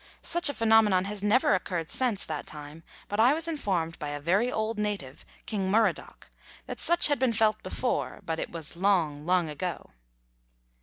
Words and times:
Such 0.23 0.49
a 0.49 0.53
phenomenon 0.55 1.05
has 1.05 1.23
never 1.23 1.53
occurred 1.53 1.91
since 1.91 2.25
that 2.25 2.47
time, 2.47 2.81
but 3.07 3.19
I 3.19 3.35
was 3.35 3.47
informed 3.47 3.99
by 3.99 4.09
a 4.09 4.19
very 4.19 4.51
old 4.51 4.79
native, 4.79 5.23
King 5.45 5.69
Murradock, 5.69 6.27
that 6.65 6.79
such 6.79 7.05
had 7.05 7.19
been 7.19 7.33
felt 7.33 7.61
before, 7.61 8.19
but 8.25 8.39
it 8.39 8.51
was" 8.51 8.75
long, 8.75 9.27
long 9.27 9.47
ago." 9.47 9.91